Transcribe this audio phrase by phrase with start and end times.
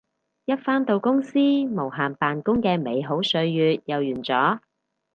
[0.45, 4.59] 一返到公司無限扮工嘅美好歲月又完咗